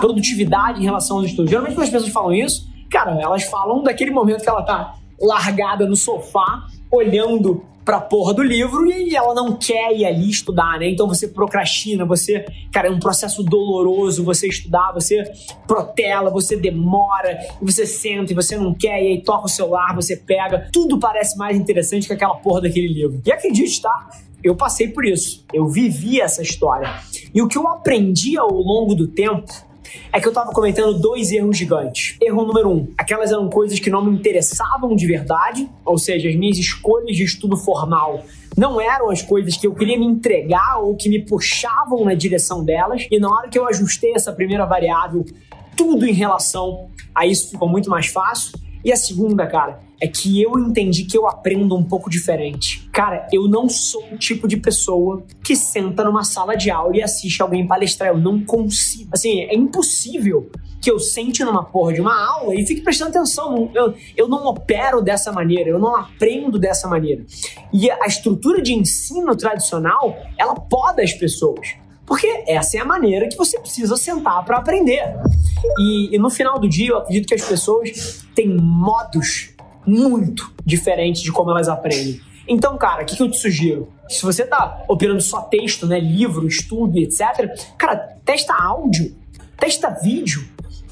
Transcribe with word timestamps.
produtividade 0.00 0.80
em 0.80 0.84
relação 0.84 1.18
aos 1.18 1.26
estudos. 1.26 1.50
Geralmente 1.50 1.74
quando 1.74 1.84
as 1.84 1.90
pessoas 1.90 2.12
falam 2.12 2.32
isso, 2.34 2.68
cara, 2.90 3.20
elas 3.20 3.44
falam 3.44 3.82
daquele 3.82 4.10
momento 4.10 4.42
que 4.42 4.48
ela 4.48 4.62
tá 4.62 4.96
largada 5.20 5.86
no 5.86 5.96
sofá, 5.96 6.66
olhando 6.90 7.64
pra 7.86 8.00
porra 8.00 8.34
do 8.34 8.42
livro 8.42 8.84
e 8.90 9.14
ela 9.14 9.32
não 9.32 9.56
quer 9.56 9.96
ir 9.96 10.04
ali 10.04 10.28
estudar, 10.28 10.80
né? 10.80 10.90
Então 10.90 11.06
você 11.06 11.28
procrastina, 11.28 12.04
você, 12.04 12.44
cara, 12.72 12.88
é 12.88 12.90
um 12.90 12.98
processo 12.98 13.44
doloroso 13.44 14.24
você 14.24 14.48
estudar, 14.48 14.92
você 14.92 15.22
protela, 15.68 16.28
você 16.28 16.56
demora, 16.56 17.38
você 17.62 17.86
senta 17.86 18.32
e 18.32 18.34
você 18.34 18.56
não 18.56 18.74
quer, 18.74 19.00
e 19.00 19.06
aí 19.06 19.22
toca 19.22 19.46
o 19.46 19.48
celular, 19.48 19.94
você 19.94 20.16
pega. 20.16 20.68
Tudo 20.72 20.98
parece 20.98 21.38
mais 21.38 21.56
interessante 21.56 22.08
que 22.08 22.12
aquela 22.12 22.34
porra 22.34 22.62
daquele 22.62 22.88
livro. 22.88 23.22
E 23.24 23.30
acredite, 23.30 23.80
tá? 23.80 24.10
Eu 24.42 24.56
passei 24.56 24.88
por 24.88 25.04
isso. 25.04 25.44
Eu 25.54 25.68
vivi 25.68 26.20
essa 26.20 26.42
história. 26.42 26.92
E 27.32 27.40
o 27.40 27.46
que 27.46 27.56
eu 27.56 27.68
aprendi 27.68 28.36
ao 28.36 28.50
longo 28.50 28.96
do 28.96 29.06
tempo 29.06 29.65
é 30.12 30.20
que 30.20 30.26
eu 30.26 30.32
tava 30.32 30.52
cometendo 30.52 30.94
dois 30.94 31.30
erros 31.32 31.56
gigantes. 31.56 32.16
Erro 32.20 32.44
número 32.44 32.70
um: 32.70 32.92
aquelas 32.96 33.30
eram 33.30 33.48
coisas 33.48 33.78
que 33.78 33.90
não 33.90 34.04
me 34.04 34.16
interessavam 34.16 34.94
de 34.94 35.06
verdade, 35.06 35.68
ou 35.84 35.98
seja, 35.98 36.28
as 36.28 36.34
minhas 36.34 36.58
escolhas 36.58 37.16
de 37.16 37.24
estudo 37.24 37.56
formal 37.56 38.24
não 38.56 38.80
eram 38.80 39.10
as 39.10 39.20
coisas 39.20 39.56
que 39.56 39.66
eu 39.66 39.74
queria 39.74 39.98
me 39.98 40.06
entregar 40.06 40.78
ou 40.78 40.96
que 40.96 41.10
me 41.10 41.22
puxavam 41.22 42.04
na 42.04 42.14
direção 42.14 42.64
delas. 42.64 43.06
E 43.10 43.18
na 43.18 43.28
hora 43.28 43.48
que 43.48 43.58
eu 43.58 43.68
ajustei 43.68 44.12
essa 44.14 44.32
primeira 44.32 44.64
variável, 44.64 45.24
tudo 45.76 46.06
em 46.06 46.12
relação 46.12 46.88
a 47.14 47.26
isso 47.26 47.50
ficou 47.50 47.68
muito 47.68 47.90
mais 47.90 48.06
fácil. 48.06 48.58
E 48.82 48.90
a 48.90 48.96
segunda, 48.96 49.46
cara, 49.46 49.80
é 50.00 50.06
que 50.06 50.42
eu 50.42 50.58
entendi 50.58 51.04
que 51.04 51.16
eu 51.16 51.26
aprendo 51.26 51.74
um 51.74 51.82
pouco 51.82 52.10
diferente. 52.10 52.88
Cara, 52.92 53.26
eu 53.32 53.48
não 53.48 53.68
sou 53.68 54.04
o 54.12 54.18
tipo 54.18 54.46
de 54.46 54.56
pessoa 54.56 55.22
que 55.42 55.56
senta 55.56 56.04
numa 56.04 56.24
sala 56.24 56.56
de 56.56 56.70
aula 56.70 56.96
e 56.96 57.02
assiste 57.02 57.40
alguém 57.40 57.66
palestrar. 57.66 58.10
Eu 58.10 58.18
não 58.18 58.44
consigo. 58.44 59.10
Assim, 59.12 59.40
é 59.40 59.54
impossível 59.54 60.50
que 60.80 60.90
eu 60.90 60.98
sente 60.98 61.42
numa 61.42 61.64
porra 61.64 61.94
de 61.94 62.00
uma 62.00 62.14
aula 62.14 62.54
e 62.54 62.66
fique 62.66 62.82
prestando 62.82 63.10
atenção. 63.10 63.70
Eu, 63.74 63.94
eu 64.16 64.28
não 64.28 64.46
opero 64.46 65.00
dessa 65.00 65.32
maneira, 65.32 65.70
eu 65.70 65.78
não 65.78 65.96
aprendo 65.96 66.58
dessa 66.58 66.86
maneira. 66.86 67.24
E 67.72 67.90
a 67.90 68.06
estrutura 68.06 68.62
de 68.62 68.74
ensino 68.74 69.34
tradicional, 69.34 70.16
ela 70.38 70.54
poda 70.54 71.02
as 71.02 71.12
pessoas. 71.12 71.74
Porque 72.04 72.44
essa 72.46 72.76
é 72.76 72.80
a 72.80 72.84
maneira 72.84 73.28
que 73.28 73.36
você 73.36 73.58
precisa 73.58 73.96
sentar 73.96 74.44
para 74.44 74.58
aprender. 74.58 75.02
E, 75.78 76.14
e 76.14 76.18
no 76.18 76.30
final 76.30 76.58
do 76.58 76.68
dia, 76.68 76.90
eu 76.90 76.98
acredito 76.98 77.26
que 77.26 77.34
as 77.34 77.44
pessoas 77.44 78.24
têm 78.34 78.56
modos 78.56 79.55
muito 79.86 80.52
diferentes 80.64 81.22
de 81.22 81.30
como 81.30 81.50
elas 81.50 81.68
aprendem. 81.68 82.20
Então, 82.48 82.76
cara, 82.78 83.02
o 83.02 83.06
que, 83.06 83.16
que, 83.16 83.22
eu 83.22 83.30
te 83.30 83.38
sugiro? 83.38 83.88
Se 84.08 84.22
você 84.22 84.44
tá 84.44 84.84
operando 84.88 85.20
só 85.20 85.40
texto, 85.42 85.86
né, 85.86 85.98
livro, 85.98 86.46
estudo, 86.46 86.98
etc., 86.98 87.50
cara, 87.76 87.96
testa 88.24 88.54
áudio, 88.54 89.16
testa 89.58 89.90
vídeo, 89.90 90.44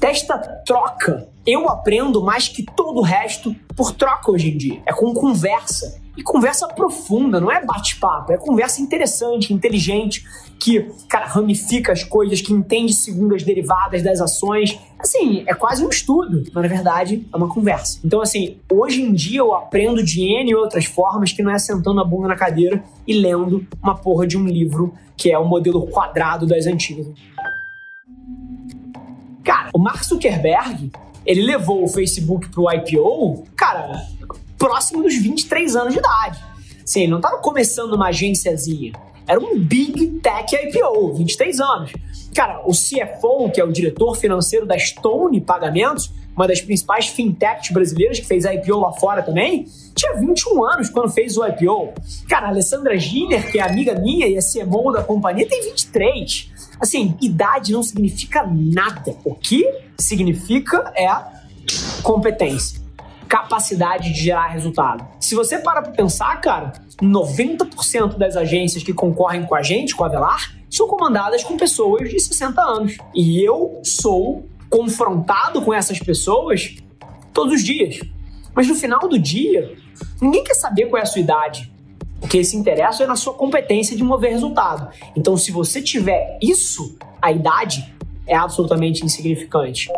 testa 0.05 0.37
troca. 0.37 1.27
Eu 1.43 1.67
aprendo 1.67 2.23
mais 2.23 2.47
que 2.47 2.61
todo 2.61 2.99
o 2.99 3.01
resto 3.01 3.55
por 3.75 3.91
troca 3.91 4.31
hoje 4.31 4.51
em 4.51 4.57
dia. 4.57 4.81
É 4.85 4.93
com 4.93 5.11
conversa. 5.15 5.99
E 6.15 6.21
conversa 6.21 6.67
profunda, 6.67 7.41
não 7.41 7.51
é 7.51 7.65
bate-papo, 7.65 8.31
é 8.31 8.37
conversa 8.37 8.81
interessante, 8.81 9.51
inteligente, 9.51 10.23
que, 10.57 10.89
cara, 11.09 11.25
ramifica 11.25 11.91
as 11.91 12.03
coisas, 12.03 12.39
que 12.39 12.53
entende 12.53 12.93
segundo 12.93 13.35
as 13.35 13.43
derivadas 13.43 14.01
das 14.01 14.21
ações. 14.21 14.79
Assim, 14.97 15.43
é 15.45 15.53
quase 15.53 15.83
um 15.83 15.89
estudo, 15.89 16.43
mas 16.53 16.63
na 16.63 16.69
verdade 16.69 17.27
é 17.33 17.35
uma 17.35 17.49
conversa. 17.49 17.99
Então, 18.05 18.21
assim, 18.21 18.57
hoje 18.71 19.01
em 19.01 19.11
dia 19.11 19.39
eu 19.39 19.53
aprendo 19.53 20.03
de 20.03 20.21
N 20.21 20.51
e 20.51 20.55
outras 20.55 20.85
formas 20.85 21.33
que 21.33 21.43
não 21.43 21.51
é 21.51 21.57
sentando 21.57 21.99
a 21.99 22.05
bunda 22.05 22.27
na 22.27 22.35
cadeira 22.35 22.81
e 23.05 23.13
lendo 23.19 23.65
uma 23.81 23.95
porra 23.95 24.25
de 24.25 24.37
um 24.37 24.45
livro 24.45 24.93
que 25.17 25.31
é 25.31 25.37
o 25.37 25.45
modelo 25.45 25.87
quadrado 25.87 26.45
das 26.45 26.65
antigas. 26.65 27.07
O 29.75 29.77
Mark 29.77 30.05
Zuckerberg, 30.05 30.89
ele 31.25 31.41
levou 31.41 31.83
o 31.83 31.87
Facebook 31.89 32.47
pro 32.47 32.71
IPO, 32.71 33.43
cara, 33.57 34.07
próximo 34.57 35.03
dos 35.03 35.17
23 35.17 35.75
anos 35.75 35.91
de 35.91 35.99
idade. 35.99 36.41
Sim, 36.85 37.01
ele 37.01 37.11
não 37.11 37.17
estava 37.17 37.39
começando 37.39 37.91
uma 37.91 38.07
agênciazinha. 38.07 38.93
Era 39.27 39.37
um 39.37 39.59
Big 39.59 40.21
Tech 40.21 40.55
IPO, 40.55 41.15
23 41.15 41.59
anos. 41.59 41.91
Cara, 42.33 42.61
o 42.65 42.71
CFO, 42.71 43.51
que 43.53 43.59
é 43.59 43.65
o 43.65 43.71
diretor 43.73 44.15
financeiro 44.15 44.65
da 44.65 44.79
Stone 44.79 45.41
Pagamentos, 45.41 46.09
uma 46.35 46.47
das 46.47 46.61
principais 46.61 47.07
fintechs 47.07 47.71
brasileiras 47.71 48.19
que 48.19 48.25
fez 48.25 48.45
a 48.45 48.53
IPO 48.53 48.79
lá 48.79 48.91
fora 48.93 49.23
também, 49.23 49.65
tinha 49.93 50.15
21 50.15 50.65
anos 50.65 50.89
quando 50.89 51.09
fez 51.09 51.37
o 51.37 51.45
IPO. 51.45 51.93
Cara, 52.27 52.47
a 52.47 52.49
Alessandra 52.49 52.97
Giner, 52.97 53.49
que 53.51 53.59
é 53.59 53.61
amiga 53.61 53.95
minha 53.95 54.27
e 54.27 54.35
é 54.35 54.39
CMO 54.41 54.91
da 54.91 55.03
companhia, 55.03 55.47
tem 55.47 55.63
23. 55.63 56.51
Assim, 56.79 57.15
idade 57.21 57.71
não 57.71 57.81
significa 57.81 58.45
nada. 58.45 59.15
O 59.23 59.33
que 59.33 59.65
significa 59.97 60.91
é 60.95 61.07
competência 62.03 62.83
capacidade 63.27 64.13
de 64.13 64.21
gerar 64.21 64.47
resultado. 64.47 65.05
Se 65.19 65.35
você 65.35 65.57
para 65.57 65.81
pra 65.81 65.91
pensar, 65.91 66.39
cara, 66.41 66.73
90% 67.01 68.17
das 68.17 68.37
agências 68.37 68.83
que 68.83 68.93
concorrem 68.93 69.45
com 69.45 69.55
a 69.55 69.61
gente, 69.61 69.95
com 69.95 70.03
a 70.03 70.07
Velar, 70.07 70.53
são 70.69 70.87
comandadas 70.87 71.43
com 71.43 71.57
pessoas 71.57 72.09
de 72.09 72.19
60 72.19 72.61
anos. 72.61 72.97
E 73.13 73.43
eu 73.43 73.81
sou 73.83 74.45
confrontado 74.69 75.61
com 75.61 75.73
essas 75.73 75.99
pessoas 75.99 76.75
todos 77.33 77.53
os 77.53 77.63
dias. 77.63 77.99
Mas 78.53 78.67
no 78.67 78.75
final 78.75 79.07
do 79.07 79.19
dia, 79.19 79.75
ninguém 80.21 80.43
quer 80.43 80.55
saber 80.55 80.85
qual 80.85 80.99
é 80.99 81.03
a 81.03 81.05
sua 81.05 81.21
idade. 81.21 81.71
O 82.21 82.27
que 82.27 82.43
se 82.43 82.55
interessa 82.55 83.03
é 83.03 83.07
na 83.07 83.15
sua 83.15 83.33
competência 83.33 83.95
de 83.95 84.03
mover 84.03 84.31
resultado. 84.31 84.89
Então, 85.15 85.35
se 85.35 85.51
você 85.51 85.81
tiver 85.81 86.39
isso, 86.41 86.97
a 87.21 87.31
idade 87.31 87.93
é 88.25 88.35
absolutamente 88.35 89.05
insignificante. 89.05 89.89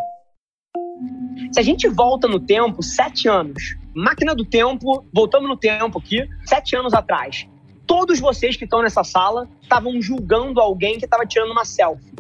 Se 1.52 1.60
a 1.60 1.64
gente 1.64 1.88
volta 1.88 2.28
no 2.28 2.40
tempo, 2.40 2.84
sete 2.84 3.28
anos, 3.30 3.78
máquina 3.96 4.36
do 4.36 4.44
tempo, 4.44 5.06
voltamos 5.14 5.48
no 5.48 5.56
tempo 5.56 6.00
aqui, 6.00 6.28
sete 6.46 6.76
anos 6.76 6.94
atrás. 6.94 7.48
Todos 7.86 8.20
vocês 8.20 8.58
que 8.58 8.66
estão 8.66 8.82
nessa 8.82 9.04
sala 9.04 9.48
estavam 9.62 10.02
julgando 10.02 10.60
alguém 10.60 10.98
que 10.98 11.06
estava 11.06 11.26
tirando 11.26 11.52
uma 11.52 11.64
selfie. 11.64 12.17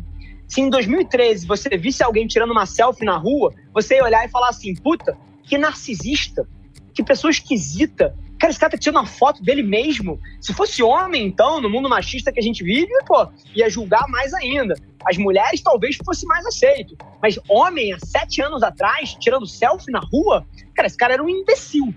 Se 0.48 0.62
em 0.62 0.70
2013 0.70 1.46
você 1.46 1.70
visse 1.78 2.04
alguém 2.04 2.26
tirando 2.26 2.52
uma 2.52 2.66
selfie 2.66 3.06
na 3.06 3.18
rua, 3.18 3.54
você 3.74 3.96
ia 3.96 4.04
olhar 4.04 4.26
e 4.26 4.30
falar 4.30 4.50
assim: 4.50 4.74
puta, 4.76 5.18
que 5.44 5.58
narcisista, 5.58 6.48
que 6.94 7.04
pessoa 7.04 7.32
esquisita, 7.32 8.16
Cara, 8.40 8.52
esse 8.52 8.60
cara 8.60 8.72
tá 8.72 8.78
tirando 8.78 8.98
uma 8.98 9.06
foto 9.06 9.42
dele 9.42 9.64
mesmo. 9.64 10.20
Se 10.40 10.54
fosse 10.54 10.84
homem, 10.84 11.26
então, 11.26 11.60
no 11.60 11.70
mundo 11.70 11.90
machista 11.90 12.32
que 12.32 12.40
a 12.40 12.44
gente 12.44 12.64
vive, 12.64 12.92
pô, 13.06 13.28
ia 13.56 13.70
julgar 13.70 14.08
mais 14.10 14.34
ainda. 14.34 14.76
As 15.04 15.18
mulheres 15.18 15.62
talvez 15.62 15.98
fosse 16.06 16.26
mais 16.28 16.46
aceito. 16.46 16.96
Mas 17.22 17.40
homem, 17.50 17.94
há 17.94 17.98
sete 18.00 18.42
anos 18.42 18.62
atrás, 18.62 19.16
tirando 19.20 19.48
selfie 19.48 19.92
na 19.92 20.00
rua, 20.00 20.46
cara, 20.76 20.88
esse 20.88 20.98
cara 20.98 21.14
era 21.16 21.24
um 21.24 21.30
imbecil. 21.30 21.94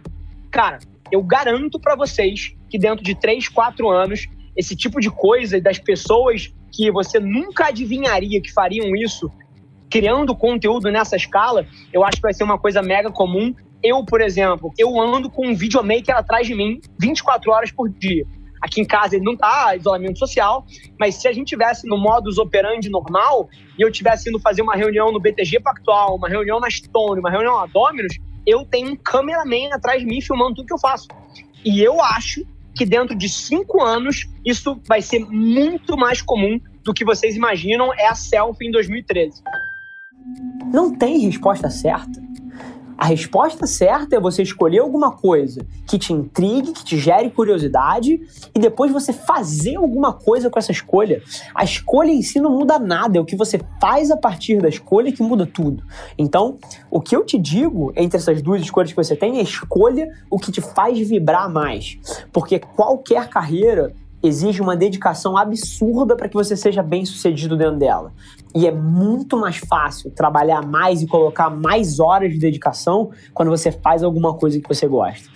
Cara, 0.51 0.79
eu 1.13 1.23
garanto 1.23 1.79
para 1.79 1.95
vocês 1.95 2.55
que 2.71 2.79
dentro 2.79 3.05
de 3.05 3.15
três, 3.15 3.47
quatro 3.49 3.91
anos, 3.91 4.27
esse 4.57 4.75
tipo 4.75 4.99
de 4.99 5.11
coisa 5.11 5.61
das 5.61 5.79
pessoas 5.79 6.55
que 6.81 6.91
você 6.91 7.21
nunca 7.21 7.67
adivinharia 7.67 8.41
que 8.41 8.51
fariam 8.51 8.97
isso, 8.97 9.31
criando 9.91 10.35
conteúdo 10.35 10.91
nessa 10.91 11.15
escala, 11.15 11.67
eu 11.93 12.03
acho 12.03 12.17
que 12.17 12.23
vai 12.23 12.33
ser 12.33 12.45
uma 12.45 12.59
coisa 12.59 12.81
mega 12.81 13.11
comum 13.11 13.55
eu, 13.83 14.05
por 14.05 14.21
exemplo, 14.21 14.73
eu 14.79 15.01
ando 15.01 15.31
com 15.31 15.47
um 15.47 15.55
videomaker 15.55 16.15
atrás 16.15 16.47
de 16.47 16.55
mim 16.55 16.81
24 16.99 17.51
horas 17.51 17.71
por 17.71 17.89
dia. 17.89 18.27
Aqui 18.61 18.83
em 18.83 18.85
casa 18.85 19.17
ele 19.17 19.25
não 19.25 19.35
tá 19.35 19.75
isolamento 19.75 20.19
social, 20.19 20.67
mas 20.99 21.15
se 21.15 21.27
a 21.27 21.33
gente 21.33 21.49
tivesse 21.49 21.87
no 21.87 21.97
modus 21.97 22.37
operandi 22.37 22.91
normal 22.91 23.49
e 23.79 23.83
eu 23.83 23.91
tivesse 23.91 24.29
indo 24.29 24.39
fazer 24.39 24.61
uma 24.61 24.75
reunião 24.75 25.11
no 25.11 25.19
BTG 25.19 25.61
Pactual, 25.61 26.17
uma 26.17 26.29
reunião 26.29 26.61
na 26.61 26.69
Stone, 26.69 27.21
uma 27.21 27.31
reunião 27.31 27.57
na 27.59 27.65
Dominus, 27.67 28.19
eu 28.47 28.67
tenho 28.67 28.93
um 28.93 28.97
cameraman 28.97 29.71
atrás 29.73 30.01
de 30.01 30.07
mim 30.07 30.21
filmando 30.21 30.57
tudo 30.57 30.67
que 30.67 30.75
eu 30.75 30.79
faço. 30.79 31.09
E 31.65 31.83
eu 31.83 32.03
acho 32.03 32.45
que 32.77 32.85
dentro 32.85 33.17
de 33.17 33.29
cinco 33.29 33.83
anos 33.83 34.29
isso 34.45 34.79
vai 34.87 35.01
ser 35.01 35.21
muito 35.21 35.97
mais 35.97 36.21
comum 36.21 36.61
do 36.83 36.95
que 36.95 37.05
vocês 37.05 37.37
imaginam 37.37 37.93
é 37.95 38.07
a 38.07 38.15
selfie 38.15 38.67
em 38.67 38.71
2013. 38.71 39.43
Não 40.73 40.95
tem 40.95 41.19
resposta 41.19 41.71
certa. 41.71 42.21
A 43.01 43.07
resposta 43.07 43.67
certa 43.67 44.17
é 44.17 44.21
você 44.21 44.43
escolher 44.43 44.81
alguma 44.81 45.11
coisa 45.11 45.67
que 45.89 45.99
te 45.99 46.13
intrigue, 46.13 46.75
que 46.75 46.85
te 46.85 46.99
gere 46.99 47.31
curiosidade 47.31 48.21
e 48.55 48.59
depois 48.59 48.93
você 48.93 49.11
fazer 49.11 49.77
alguma 49.77 50.13
coisa 50.13 50.51
com 50.51 50.59
essa 50.59 50.71
escolha. 50.71 51.23
A 51.55 51.65
escolha 51.65 52.11
em 52.11 52.21
si 52.21 52.39
não 52.39 52.59
muda 52.59 52.79
nada, 52.79 53.17
é 53.17 53.21
o 53.21 53.25
que 53.25 53.37
você 53.37 53.59
faz 53.81 54.11
a 54.11 54.19
partir 54.19 54.61
da 54.61 54.69
escolha 54.69 55.11
que 55.11 55.23
muda 55.23 55.47
tudo. 55.47 55.83
Então, 56.19 56.59
o 56.91 57.01
que 57.01 57.17
eu 57.17 57.25
te 57.25 57.39
digo 57.39 57.91
entre 57.97 58.19
essas 58.19 58.43
duas 58.43 58.61
escolhas 58.61 58.91
que 58.91 58.97
você 58.97 59.17
tem 59.17 59.39
é 59.39 59.43
escolha 59.43 60.07
o 60.29 60.39
que 60.39 60.53
te 60.53 60.61
faz 60.61 60.99
vibrar 60.99 61.51
mais. 61.51 61.99
Porque 62.31 62.59
qualquer 62.59 63.31
carreira 63.31 63.95
exige 64.23 64.61
uma 64.61 64.77
dedicação 64.77 65.37
absurda 65.37 66.15
para 66.15 66.29
que 66.29 66.35
você 66.35 66.57
seja 66.57 66.83
bem 66.83 67.05
sucedido 67.05 67.57
dentro 67.57 67.79
dela. 67.79 68.13
E 68.55 68.67
é 68.67 68.73
muito 68.73 69.37
mais 69.37 69.59
fácil 69.59 70.11
trabalhar 70.11 70.67
mais 70.67 71.03
e 71.03 71.07
colocar 71.07 71.49
mais 71.49 72.01
horas 72.01 72.33
de 72.33 72.39
dedicação 72.39 73.11
quando 73.33 73.49
você 73.49 73.71
faz 73.71 74.03
alguma 74.03 74.35
coisa 74.35 74.61
que 74.61 74.69
você 74.69 74.89
gosta. 74.89 75.29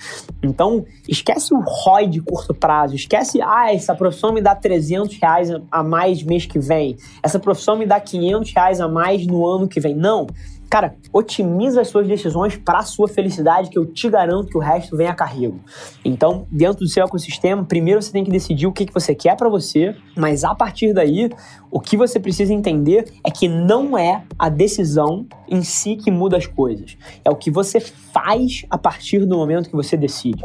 Então, 0.42 0.84
esquece 1.08 1.54
o 1.54 1.60
ROI 1.60 2.08
de 2.08 2.20
curto 2.20 2.52
prazo, 2.52 2.96
esquece, 2.96 3.40
ah, 3.40 3.72
essa 3.72 3.94
profissão 3.94 4.32
me 4.32 4.42
dá 4.42 4.54
300 4.54 5.16
reais 5.16 5.48
a 5.70 5.82
mais 5.82 6.22
mês 6.22 6.44
que 6.44 6.58
vem, 6.58 6.96
essa 7.22 7.38
profissão 7.38 7.76
me 7.76 7.86
dá 7.86 8.00
500 8.00 8.52
reais 8.52 8.80
a 8.80 8.88
mais 8.88 9.26
no 9.26 9.46
ano 9.46 9.68
que 9.68 9.78
vem. 9.80 9.94
Não. 9.94 10.26
Cara, 10.74 10.96
otimiza 11.12 11.82
as 11.82 11.86
suas 11.86 12.08
decisões 12.08 12.56
para 12.56 12.80
a 12.80 12.82
sua 12.82 13.06
felicidade, 13.06 13.70
que 13.70 13.78
eu 13.78 13.86
te 13.86 14.10
garanto 14.10 14.48
que 14.48 14.56
o 14.58 14.60
resto 14.60 14.96
vem 14.96 15.06
a 15.06 15.14
carrego. 15.14 15.60
Então, 16.04 16.48
dentro 16.50 16.80
do 16.80 16.88
seu 16.88 17.04
ecossistema, 17.04 17.64
primeiro 17.64 18.02
você 18.02 18.10
tem 18.10 18.24
que 18.24 18.30
decidir 18.32 18.66
o 18.66 18.72
que, 18.72 18.84
que 18.84 18.92
você 18.92 19.14
quer 19.14 19.36
para 19.36 19.48
você, 19.48 19.94
mas 20.16 20.42
a 20.42 20.52
partir 20.52 20.92
daí, 20.92 21.30
o 21.70 21.78
que 21.78 21.96
você 21.96 22.18
precisa 22.18 22.52
entender 22.52 23.04
é 23.24 23.30
que 23.30 23.46
não 23.46 23.96
é 23.96 24.24
a 24.36 24.48
decisão 24.48 25.28
em 25.48 25.62
si 25.62 25.94
que 25.94 26.10
muda 26.10 26.36
as 26.36 26.48
coisas. 26.48 26.98
É 27.24 27.30
o 27.30 27.36
que 27.36 27.52
você 27.52 27.78
faz 27.78 28.66
a 28.68 28.76
partir 28.76 29.24
do 29.24 29.36
momento 29.36 29.70
que 29.70 29.76
você 29.76 29.96
decide. 29.96 30.42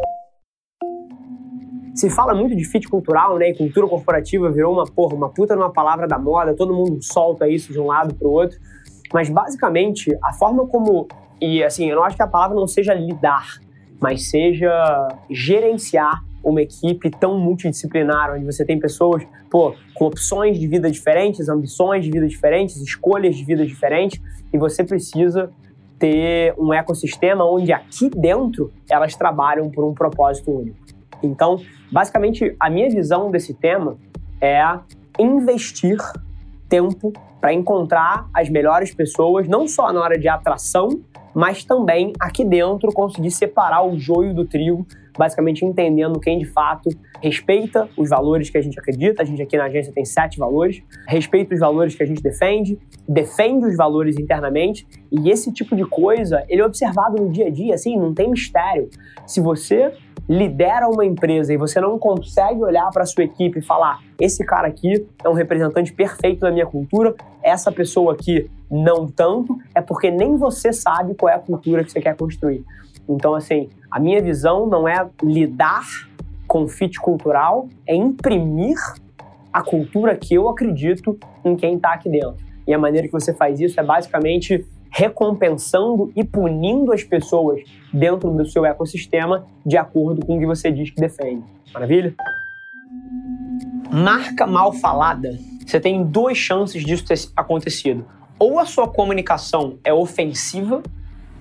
Se 1.95 2.09
fala 2.09 2.35
muito 2.35 2.55
de 2.55 2.63
fit 2.63 2.87
cultural, 2.87 3.37
né? 3.37 3.49
E 3.49 3.57
cultura 3.57 3.87
corporativa 3.87 4.49
virou 4.51 4.73
uma 4.73 4.85
porra, 4.85 5.15
uma 5.15 5.29
puta 5.29 5.55
numa 5.55 5.73
palavra 5.73 6.07
da 6.07 6.17
moda, 6.17 6.55
todo 6.55 6.73
mundo 6.73 6.99
solta 7.01 7.47
isso 7.47 7.73
de 7.73 7.79
um 7.79 7.87
lado 7.87 8.13
pro 8.13 8.29
outro. 8.29 8.57
Mas 9.13 9.29
basicamente, 9.29 10.15
a 10.23 10.33
forma 10.33 10.65
como. 10.67 11.07
E 11.41 11.63
assim, 11.63 11.89
eu 11.89 11.95
não 11.95 12.03
acho 12.03 12.15
que 12.15 12.23
a 12.23 12.27
palavra 12.27 12.55
não 12.55 12.67
seja 12.67 12.93
lidar, 12.93 13.59
mas 13.99 14.29
seja 14.29 15.07
gerenciar 15.29 16.23
uma 16.43 16.61
equipe 16.61 17.09
tão 17.09 17.37
multidisciplinar, 17.37 18.33
onde 18.33 18.45
você 18.45 18.65
tem 18.65 18.79
pessoas, 18.79 19.25
pô, 19.49 19.75
com 19.93 20.05
opções 20.05 20.57
de 20.57 20.67
vida 20.67 20.89
diferentes, 20.89 21.49
ambições 21.49 22.03
de 22.03 22.11
vida 22.11 22.27
diferentes, 22.27 22.77
escolhas 22.77 23.35
de 23.35 23.43
vida 23.43 23.65
diferentes, 23.65 24.21
e 24.53 24.57
você 24.57 24.83
precisa 24.83 25.51
ter 25.97 26.53
um 26.57 26.73
ecossistema 26.73 27.43
onde 27.43 27.73
aqui 27.73 28.09
dentro 28.09 28.71
elas 28.89 29.15
trabalham 29.15 29.69
por 29.69 29.83
um 29.83 29.93
propósito 29.93 30.49
único. 30.49 30.77
Então, 31.21 31.59
basicamente, 31.91 32.55
a 32.57 32.69
minha 32.69 32.89
visão 32.89 33.29
desse 33.29 33.53
tema 33.53 33.97
é 34.39 34.63
investir 35.19 35.97
tempo 36.69 37.11
para 37.41 37.53
encontrar 37.53 38.29
as 38.33 38.49
melhores 38.49 38.93
pessoas, 38.93 39.47
não 39.47 39.67
só 39.67 39.91
na 39.91 40.01
hora 40.01 40.17
de 40.17 40.27
atração, 40.27 40.89
mas 41.33 41.63
também 41.63 42.13
aqui 42.19 42.43
dentro 42.43 42.91
conseguir 42.91 43.31
separar 43.31 43.83
o 43.83 43.97
joio 43.97 44.33
do 44.33 44.45
trigo, 44.45 44.85
basicamente 45.17 45.65
entendendo 45.65 46.19
quem 46.19 46.39
de 46.39 46.45
fato 46.45 46.89
respeita 47.21 47.89
os 47.97 48.09
valores 48.09 48.49
que 48.49 48.57
a 48.57 48.61
gente 48.61 48.79
acredita. 48.79 49.21
A 49.21 49.25
gente 49.25 49.41
aqui 49.41 49.57
na 49.57 49.65
agência 49.65 49.93
tem 49.93 50.05
sete 50.05 50.39
valores, 50.39 50.81
respeita 51.07 51.53
os 51.53 51.59
valores 51.59 51.95
que 51.95 52.03
a 52.03 52.05
gente 52.05 52.21
defende, 52.21 52.79
defende 53.07 53.65
os 53.65 53.75
valores 53.75 54.17
internamente, 54.17 54.87
e 55.11 55.29
esse 55.29 55.51
tipo 55.51 55.75
de 55.75 55.85
coisa 55.85 56.43
ele 56.47 56.61
é 56.61 56.65
observado 56.65 57.21
no 57.21 57.29
dia 57.29 57.47
a 57.47 57.49
dia, 57.49 57.75
assim, 57.75 57.97
não 57.97 58.13
tem 58.13 58.29
mistério. 58.29 58.89
Se 59.25 59.41
você 59.41 59.93
lidera 60.29 60.87
uma 60.87 61.03
empresa 61.03 61.51
e 61.51 61.57
você 61.57 61.81
não 61.81 61.97
consegue 61.97 62.61
olhar 62.61 62.87
para 62.91 63.03
sua 63.05 63.23
equipe 63.23 63.57
e 63.57 63.61
falar: 63.61 63.99
esse 64.19 64.45
cara 64.45 64.67
aqui 64.67 65.07
é 65.23 65.27
um 65.27 65.33
representante 65.33 65.91
perfeito 65.91 66.41
da 66.41 66.51
minha 66.51 66.67
cultura, 66.67 67.15
essa 67.41 67.71
pessoa 67.71 68.13
aqui 68.13 68.49
não 68.69 69.07
tanto, 69.07 69.57
é 69.73 69.81
porque 69.81 70.11
nem 70.11 70.37
você 70.37 70.71
sabe 70.71 71.15
qual 71.15 71.31
é 71.31 71.35
a 71.35 71.39
cultura 71.39 71.83
que 71.83 71.91
você 71.91 71.99
quer 71.99 72.15
construir. 72.15 72.63
Então, 73.07 73.33
assim, 73.33 73.69
a 73.89 73.99
minha 73.99 74.21
visão 74.21 74.67
não 74.67 74.87
é 74.87 75.09
lidar 75.23 75.83
com 76.47 76.67
fit 76.67 76.99
cultural, 76.99 77.67
é 77.87 77.95
imprimir 77.95 78.77
a 79.51 79.63
cultura 79.63 80.15
que 80.15 80.35
eu 80.35 80.47
acredito 80.47 81.17
em 81.43 81.55
quem 81.55 81.75
está 81.75 81.93
aqui 81.93 82.07
dentro. 82.07 82.35
E 82.67 82.73
a 82.73 82.77
maneira 82.77 83.07
que 83.07 83.11
você 83.11 83.33
faz 83.33 83.59
isso 83.59 83.79
é 83.79 83.83
basicamente 83.83 84.63
recompensando 84.89 86.11
e 86.15 86.23
punindo 86.23 86.91
as 86.91 87.03
pessoas 87.03 87.61
dentro 87.93 88.31
do 88.31 88.45
seu 88.45 88.65
ecossistema 88.65 89.45
de 89.65 89.77
acordo 89.77 90.25
com 90.25 90.37
o 90.37 90.39
que 90.39 90.45
você 90.45 90.71
diz 90.71 90.89
que 90.89 90.99
defende. 90.99 91.43
Maravilha? 91.73 92.15
Marca 93.91 94.45
mal 94.45 94.73
falada. 94.73 95.37
Você 95.65 95.79
tem 95.79 96.03
duas 96.03 96.37
chances 96.37 96.83
disso 96.83 97.05
ter 97.05 97.19
acontecido. 97.35 98.05
Ou 98.37 98.57
a 98.57 98.65
sua 98.65 98.87
comunicação 98.87 99.77
é 99.83 99.93
ofensiva 99.93 100.81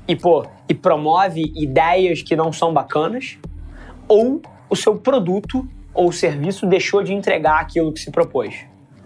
e, 0.06 0.17
pô, 0.17 0.45
e 0.69 0.75
promove 0.75 1.53
ideias 1.55 2.23
que 2.23 2.35
não 2.35 2.53
são 2.53 2.73
bacanas, 2.73 3.39
ou 4.09 4.41
o 4.69 4.77
seu 4.77 4.97
produto 4.97 5.67
ou 5.95 6.11
serviço 6.12 6.67
deixou 6.67 7.03
de 7.03 7.12
entregar 7.12 7.61
aquilo 7.61 7.93
que 7.93 8.00
se 8.00 8.11
propôs. 8.11 8.55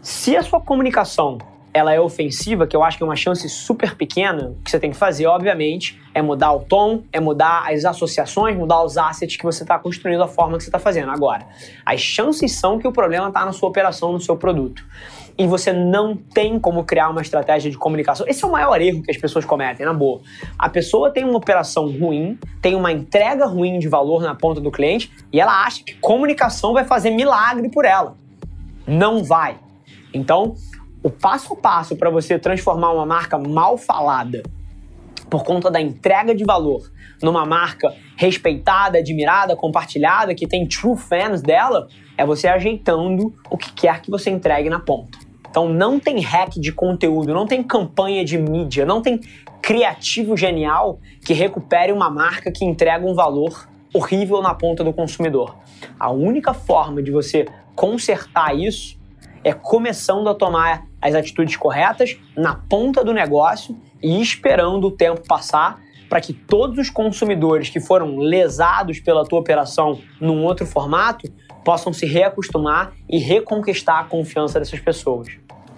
Se 0.00 0.36
a 0.36 0.42
sua 0.42 0.60
comunicação 0.60 1.38
ela 1.74 1.92
é 1.92 2.00
ofensiva, 2.00 2.66
que 2.66 2.76
eu 2.76 2.82
acho 2.82 2.98
que 2.98 3.02
é 3.02 3.06
uma 3.06 3.16
chance 3.16 3.48
super 3.48 3.94
pequena, 3.96 4.48
o 4.48 4.62
que 4.62 4.70
você 4.70 4.78
tem 4.78 4.90
que 4.90 4.96
fazer, 4.96 5.26
obviamente, 5.26 6.00
é 6.14 6.20
mudar 6.20 6.52
o 6.52 6.60
tom, 6.60 7.02
é 7.10 7.18
mudar 7.18 7.70
as 7.70 7.84
associações, 7.84 8.56
mudar 8.56 8.82
os 8.82 8.98
assets 8.98 9.36
que 9.36 9.44
você 9.44 9.62
está 9.64 9.78
construindo, 9.78 10.22
a 10.22 10.28
forma 10.28 10.58
que 10.58 10.64
você 10.64 10.68
está 10.68 10.78
fazendo. 10.78 11.10
Agora, 11.10 11.46
as 11.86 12.00
chances 12.00 12.52
são 12.52 12.78
que 12.78 12.86
o 12.86 12.92
problema 12.92 13.28
está 13.28 13.44
na 13.44 13.52
sua 13.52 13.70
operação, 13.70 14.12
no 14.12 14.20
seu 14.20 14.36
produto. 14.36 14.84
E 15.38 15.46
você 15.46 15.72
não 15.72 16.14
tem 16.14 16.58
como 16.60 16.84
criar 16.84 17.08
uma 17.08 17.22
estratégia 17.22 17.70
de 17.70 17.78
comunicação. 17.78 18.26
Esse 18.28 18.44
é 18.44 18.46
o 18.46 18.52
maior 18.52 18.78
erro 18.82 19.02
que 19.02 19.10
as 19.10 19.16
pessoas 19.16 19.46
cometem, 19.46 19.86
na 19.86 19.94
boa. 19.94 20.20
A 20.58 20.68
pessoa 20.68 21.10
tem 21.10 21.24
uma 21.24 21.38
operação 21.38 21.90
ruim, 21.90 22.38
tem 22.60 22.74
uma 22.74 22.92
entrega 22.92 23.46
ruim 23.46 23.78
de 23.78 23.88
valor 23.88 24.20
na 24.20 24.34
ponta 24.34 24.60
do 24.60 24.70
cliente 24.70 25.10
e 25.32 25.40
ela 25.40 25.64
acha 25.64 25.82
que 25.82 25.94
comunicação 25.94 26.74
vai 26.74 26.84
fazer 26.84 27.10
milagre 27.10 27.70
por 27.70 27.86
ela. 27.86 28.14
Não 28.86 29.24
vai. 29.24 29.58
Então, 30.12 30.54
o 31.02 31.10
passo 31.10 31.54
a 31.54 31.56
passo 31.56 31.96
para 31.96 32.10
você 32.10 32.38
transformar 32.38 32.92
uma 32.92 33.04
marca 33.04 33.38
mal 33.38 33.76
falada 33.76 34.42
por 35.28 35.44
conta 35.44 35.70
da 35.70 35.80
entrega 35.80 36.34
de 36.34 36.44
valor 36.44 36.90
numa 37.22 37.46
marca 37.46 37.94
respeitada, 38.16 38.98
admirada, 38.98 39.56
compartilhada, 39.56 40.34
que 40.34 40.46
tem 40.46 40.66
true 40.66 40.96
fans 40.96 41.40
dela, 41.40 41.88
é 42.18 42.26
você 42.26 42.48
ajeitando 42.48 43.32
o 43.50 43.56
que 43.56 43.72
quer 43.72 44.02
que 44.02 44.10
você 44.10 44.30
entregue 44.30 44.68
na 44.68 44.78
ponta. 44.78 45.18
Então 45.48 45.68
não 45.68 45.98
tem 45.98 46.20
hack 46.20 46.58
de 46.58 46.72
conteúdo, 46.72 47.32
não 47.32 47.46
tem 47.46 47.62
campanha 47.62 48.24
de 48.24 48.38
mídia, 48.38 48.84
não 48.84 49.00
tem 49.00 49.20
criativo 49.60 50.36
genial 50.36 50.98
que 51.24 51.32
recupere 51.32 51.92
uma 51.92 52.10
marca 52.10 52.50
que 52.50 52.64
entrega 52.64 53.06
um 53.06 53.14
valor 53.14 53.68
horrível 53.94 54.42
na 54.42 54.54
ponta 54.54 54.82
do 54.82 54.92
consumidor. 54.92 55.56
A 55.98 56.10
única 56.10 56.52
forma 56.52 57.02
de 57.02 57.10
você 57.10 57.46
consertar 57.74 58.56
isso 58.56 58.98
é 59.44 59.52
começando 59.52 60.28
a 60.28 60.34
tomar 60.34 60.91
as 61.02 61.14
atitudes 61.14 61.56
corretas 61.56 62.16
na 62.36 62.54
ponta 62.54 63.04
do 63.04 63.12
negócio 63.12 63.76
e 64.00 64.22
esperando 64.22 64.86
o 64.86 64.90
tempo 64.90 65.26
passar 65.26 65.80
para 66.08 66.20
que 66.20 66.32
todos 66.32 66.78
os 66.78 66.90
consumidores 66.90 67.70
que 67.70 67.80
foram 67.80 68.18
lesados 68.18 69.00
pela 69.00 69.24
tua 69.24 69.40
operação 69.40 69.98
num 70.20 70.44
outro 70.44 70.64
formato 70.64 71.32
possam 71.64 71.92
se 71.92 72.06
reacostumar 72.06 72.92
e 73.08 73.18
reconquistar 73.18 74.00
a 74.00 74.04
confiança 74.04 74.58
dessas 74.58 74.78
pessoas. 74.78 75.28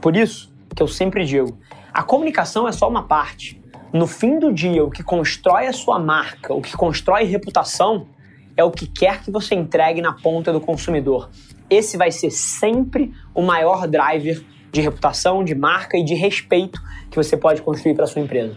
Por 0.00 0.16
isso 0.16 0.52
que 0.74 0.82
eu 0.82 0.88
sempre 0.88 1.24
digo, 1.24 1.56
a 1.92 2.02
comunicação 2.02 2.66
é 2.66 2.72
só 2.72 2.88
uma 2.88 3.04
parte. 3.04 3.62
No 3.92 4.08
fim 4.08 4.40
do 4.40 4.52
dia, 4.52 4.84
o 4.84 4.90
que 4.90 5.04
constrói 5.04 5.68
a 5.68 5.72
sua 5.72 6.00
marca, 6.00 6.52
o 6.52 6.60
que 6.60 6.76
constrói 6.76 7.24
reputação, 7.24 8.08
é 8.56 8.64
o 8.64 8.70
que 8.70 8.88
quer 8.88 9.22
que 9.22 9.30
você 9.30 9.54
entregue 9.54 10.02
na 10.02 10.12
ponta 10.12 10.52
do 10.52 10.60
consumidor. 10.60 11.30
Esse 11.70 11.96
vai 11.96 12.10
ser 12.10 12.30
sempre 12.30 13.12
o 13.32 13.40
maior 13.40 13.86
driver 13.86 14.44
de 14.74 14.80
reputação, 14.80 15.44
de 15.44 15.54
marca 15.54 15.96
e 15.96 16.02
de 16.02 16.14
respeito 16.14 16.82
que 17.08 17.16
você 17.16 17.36
pode 17.36 17.62
construir 17.62 17.94
para 17.94 18.08
sua 18.08 18.20
empresa. 18.20 18.56